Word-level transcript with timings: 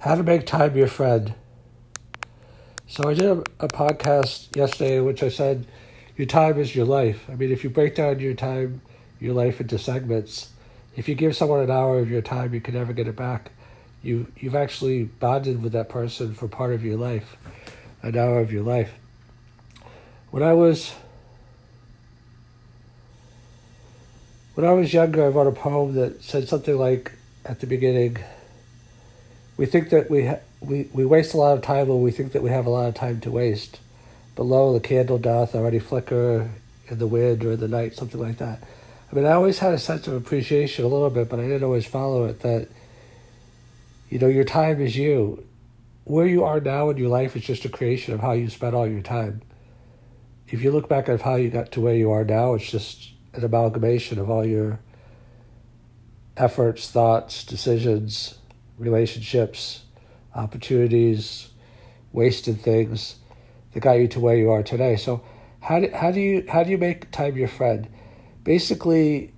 How 0.00 0.14
to 0.14 0.22
make 0.22 0.46
time 0.46 0.78
your 0.78 0.88
friend. 0.88 1.34
So 2.86 3.10
I 3.10 3.12
did 3.12 3.26
a, 3.26 3.42
a, 3.60 3.68
podcast 3.68 4.56
yesterday 4.56 4.96
in 4.96 5.04
which 5.04 5.22
I 5.22 5.28
said 5.28 5.66
your 6.16 6.26
time 6.26 6.58
is 6.58 6.74
your 6.74 6.86
life. 6.86 7.28
I 7.28 7.34
mean, 7.34 7.52
if 7.52 7.62
you 7.62 7.68
break 7.68 7.96
down 7.96 8.18
your 8.18 8.32
time, 8.32 8.80
your 9.20 9.34
life 9.34 9.60
into 9.60 9.78
segments, 9.78 10.52
if 10.96 11.06
you 11.06 11.14
give 11.14 11.36
someone 11.36 11.60
an 11.60 11.70
hour 11.70 11.98
of 11.98 12.10
your 12.10 12.22
time, 12.22 12.54
you 12.54 12.62
can 12.62 12.72
never 12.72 12.94
get 12.94 13.08
it 13.08 13.14
back. 13.14 13.50
You 14.02 14.32
you've 14.38 14.54
actually 14.54 15.04
bonded 15.04 15.62
with 15.62 15.72
that 15.72 15.90
person 15.90 16.32
for 16.32 16.48
part 16.48 16.72
of 16.72 16.82
your 16.82 16.96
life, 16.96 17.36
an 18.02 18.16
hour 18.16 18.40
of 18.40 18.50
your 18.50 18.62
life. 18.62 18.94
When 20.30 20.42
I 20.42 20.54
was 20.54 20.94
when 24.54 24.66
I 24.66 24.72
was 24.72 24.94
younger, 24.94 25.26
I 25.26 25.28
wrote 25.28 25.46
a 25.46 25.52
poem 25.52 25.92
that 25.96 26.22
said 26.22 26.48
something 26.48 26.78
like 26.78 27.12
at 27.44 27.60
the 27.60 27.66
beginning 27.66 28.16
we 29.60 29.66
think 29.66 29.90
that 29.90 30.08
we, 30.08 30.24
ha- 30.24 30.38
we, 30.62 30.88
we 30.94 31.04
waste 31.04 31.34
a 31.34 31.36
lot 31.36 31.54
of 31.54 31.62
time 31.62 31.86
when 31.86 32.00
we 32.00 32.10
think 32.10 32.32
that 32.32 32.42
we 32.42 32.48
have 32.48 32.64
a 32.64 32.70
lot 32.70 32.88
of 32.88 32.94
time 32.94 33.20
to 33.20 33.30
waste. 33.30 33.78
Below 34.34 34.72
the 34.72 34.80
candle 34.80 35.18
doth 35.18 35.54
already 35.54 35.78
flicker 35.78 36.48
in 36.88 36.98
the 36.98 37.06
wind 37.06 37.44
or 37.44 37.52
in 37.52 37.60
the 37.60 37.68
night, 37.68 37.94
something 37.94 38.18
like 38.18 38.38
that. 38.38 38.62
I 39.12 39.14
mean, 39.14 39.26
I 39.26 39.32
always 39.32 39.58
had 39.58 39.74
a 39.74 39.78
sense 39.78 40.06
of 40.06 40.14
appreciation 40.14 40.86
a 40.86 40.88
little 40.88 41.10
bit, 41.10 41.28
but 41.28 41.40
I 41.40 41.42
didn't 41.42 41.64
always 41.64 41.84
follow 41.84 42.24
it 42.24 42.40
that, 42.40 42.68
you 44.08 44.18
know, 44.18 44.28
your 44.28 44.44
time 44.44 44.80
is 44.80 44.96
you. 44.96 45.44
Where 46.04 46.26
you 46.26 46.42
are 46.44 46.60
now 46.60 46.88
in 46.88 46.96
your 46.96 47.10
life 47.10 47.36
is 47.36 47.42
just 47.42 47.66
a 47.66 47.68
creation 47.68 48.14
of 48.14 48.20
how 48.20 48.32
you 48.32 48.48
spent 48.48 48.74
all 48.74 48.88
your 48.88 49.02
time. 49.02 49.42
If 50.48 50.62
you 50.62 50.70
look 50.70 50.88
back 50.88 51.10
at 51.10 51.20
how 51.20 51.34
you 51.34 51.50
got 51.50 51.70
to 51.72 51.82
where 51.82 51.94
you 51.94 52.10
are 52.12 52.24
now, 52.24 52.54
it's 52.54 52.70
just 52.70 53.10
an 53.34 53.44
amalgamation 53.44 54.18
of 54.18 54.30
all 54.30 54.46
your 54.46 54.80
efforts, 56.38 56.90
thoughts, 56.90 57.44
decisions, 57.44 58.39
relationships, 58.80 59.82
opportunities, 60.34 61.50
wasted 62.12 62.60
things 62.60 63.16
that 63.72 63.80
got 63.80 63.92
you 63.92 64.08
to 64.08 64.20
where 64.20 64.36
you 64.36 64.50
are 64.50 64.62
today. 64.62 64.96
So 64.96 65.22
how 65.60 65.80
do, 65.80 65.90
how 65.94 66.10
do 66.10 66.20
you 66.20 66.44
how 66.48 66.64
do 66.64 66.70
you 66.70 66.78
make 66.78 67.10
time 67.10 67.36
your 67.36 67.48
friend? 67.48 67.88
Basically, 68.42 69.32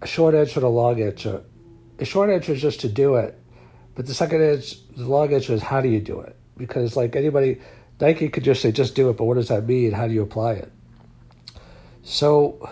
a 0.00 0.06
short 0.06 0.34
answer 0.34 0.60
and 0.60 0.64
a 0.64 0.68
long 0.68 1.00
answer. 1.00 1.44
A 1.98 2.04
short 2.04 2.30
answer 2.30 2.52
is 2.52 2.60
just 2.60 2.80
to 2.80 2.88
do 2.88 3.16
it, 3.16 3.38
but 3.94 4.06
the 4.06 4.14
second 4.14 4.42
answer, 4.42 4.76
the 4.96 5.06
long 5.06 5.32
answer 5.32 5.52
is 5.52 5.62
how 5.62 5.80
do 5.80 5.88
you 5.88 6.00
do 6.00 6.20
it? 6.20 6.36
Because 6.56 6.96
like 6.96 7.14
anybody, 7.14 7.60
Nike 8.00 8.28
could 8.28 8.44
just 8.44 8.62
say 8.62 8.72
just 8.72 8.94
do 8.94 9.10
it, 9.10 9.16
but 9.16 9.24
what 9.24 9.34
does 9.34 9.48
that 9.48 9.66
mean? 9.66 9.92
How 9.92 10.08
do 10.08 10.14
you 10.14 10.22
apply 10.22 10.54
it? 10.54 10.72
So 12.02 12.70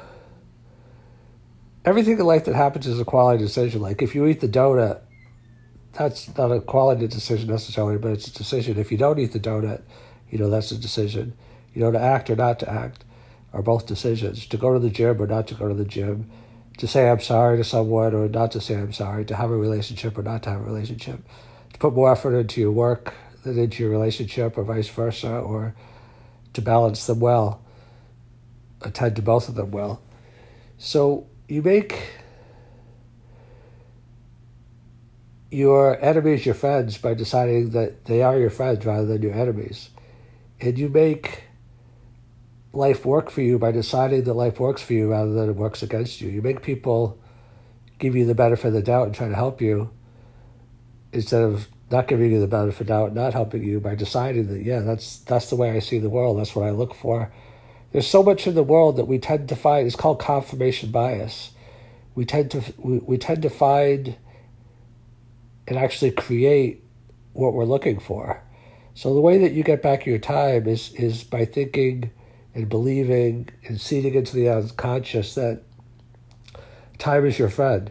everything 1.85 2.19
in 2.19 2.25
life 2.25 2.47
that 2.47 2.55
happens 2.55 2.87
is 2.87 2.99
a 3.01 3.05
quality 3.05 3.43
decision. 3.43 3.83
Like 3.83 4.03
if 4.03 4.15
you 4.15 4.27
eat 4.27 4.41
the 4.41 4.49
donut, 4.49 5.01
that's 5.95 6.37
not 6.37 6.53
a 6.53 6.61
quality 6.61 7.07
decision 7.07 7.49
necessarily, 7.49 7.99
but 7.99 8.13
it's 8.13 8.29
a 8.29 8.33
decision. 8.33 8.79
If 8.79 8.91
you 8.91 8.99
don't 8.99 9.19
eat 9.19 9.33
the 9.33 9.41
donut, 9.41 9.83
you 10.31 10.39
know, 10.39 10.51
that's 10.51 10.73
a 10.73 10.79
decision. 10.79 11.35
You 11.73 11.81
know, 11.81 11.91
to 11.91 12.01
act 12.01 12.31
or 12.31 12.37
not 12.37 12.59
to 12.61 12.71
act 12.71 13.05
are 13.53 13.63
both 13.63 13.87
decisions. 13.87 14.47
To 14.47 14.57
go 14.57 14.73
to 14.73 14.79
the 14.79 14.91
gym 14.91 15.21
or 15.21 15.27
not 15.27 15.47
to 15.49 15.55
go 15.55 15.69
to 15.69 15.75
the 15.75 15.85
gym, 15.85 16.31
to 16.79 16.87
say 16.87 17.09
I'm 17.09 17.21
sorry 17.21 17.57
to 17.59 17.65
someone 17.65 18.15
or 18.15 18.29
not 18.29 18.53
to 18.53 18.61
say 18.61 18.75
I'm 18.75 18.93
sorry, 18.93 19.25
to 19.27 19.37
have 19.37 19.51
a 19.51 19.57
relationship 19.57 20.19
or 20.19 20.23
not 20.23 20.43
to 20.45 20.51
have 20.51 20.61
a 20.61 20.65
relationship, 20.65 21.21
to 21.73 21.79
put 21.79 21.95
more 21.95 22.11
effort 22.11 22.37
into 22.37 22.61
your 22.61 22.73
work 22.73 23.15
than 23.45 23.59
into 23.59 23.83
your 23.83 23.93
relationship 23.93 24.59
or 24.59 24.65
vice 24.65 24.89
versa, 24.89 25.39
or 25.39 25.75
to 26.55 26.63
balance 26.63 27.07
them 27.07 27.21
well, 27.21 27.63
attend 28.83 29.17
to 29.17 29.23
both 29.23 29.49
of 29.49 29.55
them 29.55 29.71
well. 29.71 30.03
So 30.79 31.27
you 31.49 31.63
make 31.63 32.09
your 35.55 36.03
enemies 36.05 36.45
your 36.45 36.55
friends 36.55 36.99
by 36.99 37.15
deciding 37.15 37.71
that 37.71 38.07
they 38.07 38.23
are 38.23 38.37
your 38.39 38.51
friends 38.51 38.85
rather 38.85 39.07
than 39.07 39.23
your 39.23 39.33
enemies. 39.33 39.91
And 40.61 40.77
you 40.77 40.89
make 40.89 41.45
life 42.73 43.07
work 43.07 43.31
for 43.31 43.41
you 43.41 43.59
by 43.59 43.71
deciding 43.71 44.25
that 44.25 44.35
life 44.35 44.59
works 44.59 44.83
for 44.83 44.95
you 44.95 45.11
rather 45.11 45.33
than 45.33 45.49
it 45.49 45.57
works 45.57 45.83
against 45.83 46.21
you. 46.21 46.29
You 46.29 46.43
make 46.43 46.63
people 46.63 47.21
give 47.99 48.17
you 48.17 48.27
the 48.27 48.35
benefit 48.35 48.69
of 48.69 48.73
the 48.73 48.83
doubt 48.83 49.07
and 49.07 49.15
try 49.15 49.29
to 49.29 49.35
help 49.35 49.61
you 49.61 49.91
instead 51.13 51.43
of 51.43 51.69
not 51.89 52.09
giving 52.09 52.33
you 52.33 52.41
the 52.41 52.49
benefit 52.49 52.81
of 52.81 52.87
the 52.87 52.93
doubt, 52.93 53.15
not 53.15 53.33
helping 53.33 53.63
you 53.63 53.79
by 53.79 53.95
deciding 53.95 54.49
that, 54.49 54.63
yeah, 54.63 54.81
that's 54.81 55.19
that's 55.19 55.51
the 55.51 55.57
way 55.57 55.71
I 55.71 55.79
see 55.79 56.01
the 56.01 56.11
world, 56.11 56.39
that's 56.39 56.57
what 56.57 56.67
I 56.67 56.71
look 56.71 56.95
for. 56.95 57.33
There's 57.93 58.09
so 58.09 58.25
much 58.25 58.49
in 58.49 58.57
the 58.57 58.65
world 58.65 58.97
that 58.97 59.05
we 59.05 59.21
tend 59.21 59.49
to 59.51 59.57
find, 59.57 59.87
it's 59.87 59.95
called 59.95 60.19
confirmation 60.19 60.91
bias. 60.91 61.53
We 62.17 62.25
tend 62.25 62.51
to 62.51 62.65
we, 62.79 62.99
we 62.99 63.19
tend 63.19 63.43
to 63.43 63.51
find 63.51 64.17
and 65.67 65.79
actually 65.79 66.11
create 66.11 66.85
what 67.33 67.55
we're 67.55 67.65
looking 67.65 67.99
for. 67.99 68.43
So 68.95 69.13
the 69.15 69.21
way 69.21 69.39
that 69.39 69.53
you 69.53 69.63
get 69.63 69.83
back 69.83 70.07
your 70.07 70.19
time 70.19 70.69
is 70.69 70.93
is 70.95 71.25
by 71.25 71.45
thinking 71.45 72.11
and 72.55 72.69
believing 72.69 73.49
and 73.67 73.81
seeding 73.81 74.15
into 74.15 74.37
the 74.37 74.49
unconscious 74.49 75.35
that 75.35 75.63
time 76.99 77.27
is 77.27 77.39
your 77.39 77.49
friend. 77.49 77.91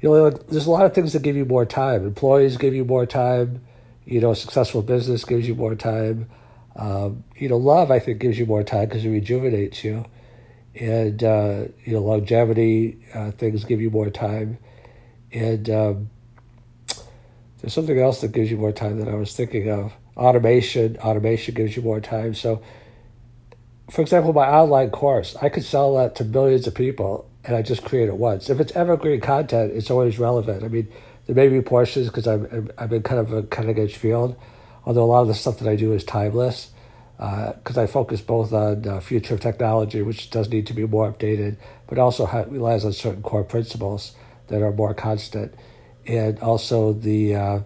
You 0.00 0.08
know, 0.08 0.30
there's 0.30 0.66
a 0.66 0.70
lot 0.70 0.86
of 0.86 0.94
things 0.94 1.12
that 1.12 1.22
give 1.22 1.36
you 1.36 1.44
more 1.44 1.66
time. 1.66 2.06
Employees 2.06 2.56
give 2.56 2.74
you 2.74 2.84
more 2.84 3.04
time. 3.04 3.62
You 4.06 4.20
know, 4.20 4.32
successful 4.32 4.80
business 4.80 5.24
gives 5.24 5.46
you 5.46 5.54
more 5.54 5.74
time. 5.74 6.30
Um, 6.76 7.24
you 7.36 7.48
know, 7.48 7.56
love 7.56 7.90
I 7.90 7.98
think 7.98 8.20
gives 8.20 8.38
you 8.38 8.46
more 8.46 8.62
time 8.62 8.88
because 8.88 9.04
it 9.04 9.10
rejuvenates 9.10 9.82
you, 9.82 10.04
and 10.76 11.22
uh, 11.22 11.64
you 11.84 11.92
know, 11.92 12.00
longevity 12.00 13.04
uh, 13.12 13.32
things 13.32 13.64
give 13.64 13.80
you 13.80 13.90
more 13.90 14.08
time, 14.08 14.58
and 15.32 15.68
um, 15.68 16.10
there's 17.60 17.74
something 17.74 17.98
else 17.98 18.20
that 18.20 18.32
gives 18.32 18.50
you 18.50 18.56
more 18.56 18.72
time 18.72 18.98
that 18.98 19.08
I 19.08 19.14
was 19.14 19.34
thinking 19.34 19.70
of. 19.70 19.92
Automation. 20.16 20.96
Automation 20.98 21.54
gives 21.54 21.76
you 21.76 21.82
more 21.82 22.00
time. 22.00 22.34
So, 22.34 22.62
for 23.90 24.02
example, 24.02 24.32
my 24.32 24.46
online 24.46 24.90
course, 24.90 25.36
I 25.40 25.48
could 25.48 25.64
sell 25.64 25.96
that 25.96 26.14
to 26.16 26.24
millions 26.24 26.66
of 26.66 26.74
people 26.74 27.28
and 27.44 27.56
I 27.56 27.62
just 27.62 27.84
create 27.84 28.08
it 28.08 28.16
once. 28.16 28.50
If 28.50 28.60
it's 28.60 28.72
evergreen 28.72 29.20
content, 29.20 29.72
it's 29.72 29.90
always 29.90 30.18
relevant. 30.18 30.62
I 30.62 30.68
mean, 30.68 30.88
there 31.26 31.34
may 31.34 31.48
be 31.48 31.60
portions 31.62 32.06
because 32.06 32.26
I'm, 32.26 32.70
I'm 32.78 32.92
in 32.92 33.02
kind 33.02 33.20
of 33.20 33.32
a 33.32 33.42
cutting 33.42 33.78
edge 33.78 33.96
field, 33.96 34.36
although 34.84 35.04
a 35.04 35.06
lot 35.06 35.22
of 35.22 35.28
the 35.28 35.34
stuff 35.34 35.58
that 35.58 35.68
I 35.68 35.76
do 35.76 35.92
is 35.92 36.04
timeless 36.04 36.70
because 37.16 37.76
uh, 37.76 37.82
I 37.82 37.86
focus 37.86 38.20
both 38.20 38.52
on 38.52 38.86
uh, 38.86 39.00
future 39.00 39.36
technology, 39.36 40.02
which 40.02 40.30
does 40.30 40.48
need 40.50 40.68
to 40.68 40.72
be 40.72 40.86
more 40.86 41.12
updated, 41.12 41.56
but 41.88 41.98
also 41.98 42.26
relies 42.48 42.84
on 42.84 42.92
certain 42.92 43.22
core 43.22 43.42
principles 43.42 44.14
that 44.46 44.62
are 44.62 44.70
more 44.70 44.94
constant 44.94 45.52
and 46.08 46.40
also 46.40 46.92
the 46.94 47.36
uh, 47.36 47.60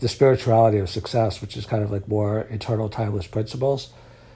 the 0.00 0.08
spirituality 0.08 0.78
of 0.78 0.90
success, 0.90 1.40
which 1.40 1.56
is 1.56 1.64
kind 1.64 1.82
of 1.82 1.90
like 1.90 2.06
more 2.08 2.40
eternal, 2.50 2.88
timeless 2.88 3.26
principles. 3.26 3.90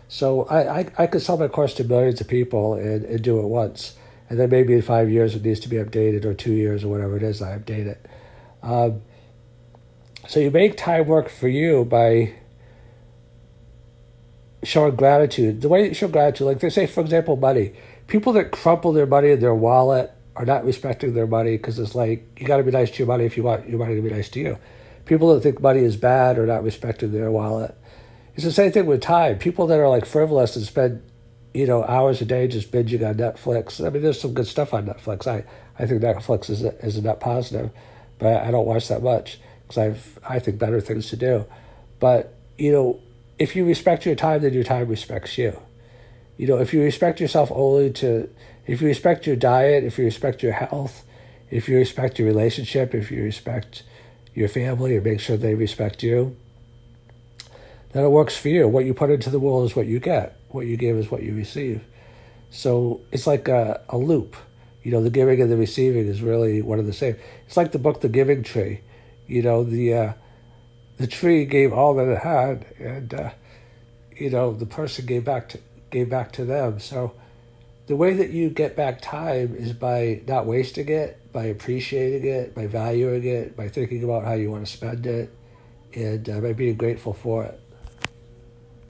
So 0.08 0.44
I, 0.44 0.80
I, 0.80 0.86
I 0.98 1.06
could 1.06 1.20
sell 1.20 1.36
my 1.36 1.48
course 1.48 1.74
to 1.74 1.84
millions 1.84 2.20
of 2.20 2.28
people 2.28 2.74
and, 2.74 3.04
and 3.04 3.22
do 3.22 3.38
it 3.40 3.46
once. 3.46 3.94
And 4.28 4.38
then 4.38 4.48
maybe 4.48 4.74
in 4.74 4.82
five 4.82 5.10
years 5.10 5.34
it 5.34 5.44
needs 5.44 5.60
to 5.60 5.68
be 5.68 5.76
updated 5.76 6.24
or 6.24 6.34
two 6.34 6.52
years 6.52 6.82
or 6.82 6.88
whatever 6.88 7.16
it 7.16 7.22
is, 7.22 7.42
I 7.42 7.58
update 7.58 7.86
it. 7.86 8.06
Um, 8.62 9.02
so 10.28 10.40
you 10.40 10.50
make 10.50 10.76
time 10.76 11.06
work 11.06 11.28
for 11.28 11.48
you 11.48 11.84
by 11.84 12.34
showing 14.62 14.96
gratitude. 14.96 15.60
The 15.60 15.68
way 15.68 15.88
you 15.88 15.94
show 15.94 16.08
gratitude, 16.08 16.46
like 16.46 16.60
they 16.60 16.70
say, 16.70 16.86
for 16.86 17.00
example, 17.00 17.36
money. 17.36 17.72
People 18.06 18.32
that 18.34 18.50
crumple 18.50 18.92
their 18.92 19.06
money 19.06 19.30
in 19.30 19.40
their 19.40 19.54
wallet 19.54 20.12
are 20.36 20.44
not 20.44 20.64
respecting 20.64 21.14
their 21.14 21.26
money 21.26 21.56
because 21.56 21.78
it's 21.78 21.94
like 21.94 22.40
you 22.40 22.46
got 22.46 22.58
to 22.58 22.62
be 22.62 22.70
nice 22.70 22.90
to 22.90 22.98
your 22.98 23.06
money 23.06 23.24
if 23.24 23.36
you 23.36 23.42
want 23.42 23.68
your 23.68 23.78
money 23.78 23.94
to 23.94 24.02
be 24.02 24.10
nice 24.10 24.28
to 24.30 24.40
you. 24.40 24.58
People 25.04 25.34
that 25.34 25.40
think 25.40 25.60
money 25.60 25.80
is 25.80 25.96
bad 25.96 26.38
are 26.38 26.46
not 26.46 26.62
respecting 26.62 27.12
their 27.12 27.30
wallet. 27.30 27.74
It's 28.34 28.44
the 28.44 28.52
same 28.52 28.70
thing 28.72 28.86
with 28.86 29.00
time. 29.00 29.38
People 29.38 29.66
that 29.66 29.78
are 29.78 29.88
like 29.88 30.06
frivolous 30.06 30.56
and 30.56 30.64
spend, 30.64 31.02
you 31.52 31.66
know, 31.66 31.82
hours 31.84 32.20
a 32.20 32.24
day 32.24 32.46
just 32.46 32.70
binging 32.70 33.06
on 33.06 33.16
Netflix. 33.16 33.84
I 33.84 33.90
mean, 33.90 34.02
there's 34.02 34.20
some 34.20 34.34
good 34.34 34.46
stuff 34.46 34.72
on 34.72 34.86
Netflix. 34.86 35.26
I, 35.26 35.44
I 35.78 35.86
think 35.86 36.02
Netflix 36.02 36.48
is 36.48 36.62
a, 36.62 36.74
is 36.84 36.96
a 36.96 37.02
net 37.02 37.20
positive, 37.20 37.70
but 38.18 38.42
I 38.42 38.50
don't 38.50 38.66
watch 38.66 38.88
that 38.88 39.02
much 39.02 39.40
because 39.62 39.78
I've 39.78 40.18
I 40.28 40.38
think 40.38 40.58
better 40.58 40.80
things 40.80 41.08
to 41.10 41.16
do. 41.16 41.44
But 41.98 42.34
you 42.56 42.72
know, 42.72 43.00
if 43.38 43.56
you 43.56 43.64
respect 43.64 44.06
your 44.06 44.14
time, 44.14 44.42
then 44.42 44.52
your 44.52 44.64
time 44.64 44.88
respects 44.88 45.36
you. 45.38 45.60
You 46.40 46.46
know, 46.46 46.56
if 46.56 46.72
you 46.72 46.80
respect 46.80 47.20
yourself 47.20 47.52
only 47.54 47.90
to 48.00 48.26
if 48.66 48.80
you 48.80 48.88
respect 48.88 49.26
your 49.26 49.36
diet, 49.36 49.84
if 49.84 49.98
you 49.98 50.06
respect 50.06 50.42
your 50.42 50.54
health, 50.54 51.04
if 51.50 51.68
you 51.68 51.76
respect 51.76 52.18
your 52.18 52.26
relationship, 52.26 52.94
if 52.94 53.10
you 53.10 53.22
respect 53.22 53.82
your 54.32 54.48
family 54.48 54.96
or 54.96 55.02
make 55.02 55.20
sure 55.20 55.36
they 55.36 55.54
respect 55.54 56.02
you, 56.02 56.34
then 57.92 58.04
it 58.04 58.08
works 58.08 58.38
for 58.38 58.48
you. 58.48 58.66
What 58.66 58.86
you 58.86 58.94
put 58.94 59.10
into 59.10 59.28
the 59.28 59.38
world 59.38 59.66
is 59.66 59.76
what 59.76 59.84
you 59.86 60.00
get. 60.00 60.38
What 60.48 60.66
you 60.66 60.78
give 60.78 60.96
is 60.96 61.10
what 61.10 61.22
you 61.22 61.34
receive. 61.34 61.84
So 62.48 63.02
it's 63.12 63.26
like 63.26 63.48
a, 63.48 63.82
a 63.90 63.98
loop. 63.98 64.34
You 64.82 64.92
know, 64.92 65.02
the 65.02 65.10
giving 65.10 65.42
and 65.42 65.52
the 65.52 65.58
receiving 65.58 66.06
is 66.06 66.22
really 66.22 66.62
one 66.62 66.78
of 66.78 66.86
the 66.86 66.94
same. 66.94 67.16
It's 67.46 67.58
like 67.58 67.72
the 67.72 67.78
book 67.78 68.00
The 68.00 68.08
Giving 68.08 68.44
Tree. 68.44 68.80
You 69.26 69.42
know, 69.42 69.62
the 69.62 69.92
uh, 69.92 70.12
the 70.96 71.06
tree 71.06 71.44
gave 71.44 71.74
all 71.74 71.92
that 71.96 72.08
it 72.08 72.22
had, 72.22 72.64
and 72.78 73.12
uh, 73.12 73.30
you 74.16 74.30
know 74.30 74.54
the 74.54 74.64
person 74.64 75.04
gave 75.04 75.26
back 75.26 75.50
to 75.50 75.58
gave 75.90 76.08
back 76.08 76.32
to 76.32 76.44
them. 76.44 76.80
So 76.80 77.12
the 77.86 77.96
way 77.96 78.14
that 78.14 78.30
you 78.30 78.50
get 78.50 78.76
back 78.76 79.00
time 79.00 79.54
is 79.56 79.72
by 79.72 80.22
not 80.26 80.46
wasting 80.46 80.88
it, 80.88 81.32
by 81.32 81.44
appreciating 81.46 82.28
it, 82.28 82.54
by 82.54 82.66
valuing 82.66 83.24
it, 83.24 83.56
by 83.56 83.68
thinking 83.68 84.04
about 84.04 84.24
how 84.24 84.34
you 84.34 84.50
want 84.50 84.66
to 84.66 84.72
spend 84.72 85.06
it, 85.06 85.34
and 85.94 86.28
uh, 86.28 86.40
by 86.40 86.52
being 86.52 86.76
grateful 86.76 87.12
for 87.12 87.44
it. 87.44 87.60